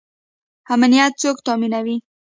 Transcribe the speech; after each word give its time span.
امنیت 0.73 1.13
څوک 1.21 1.37
تامینوي؟ 1.45 1.97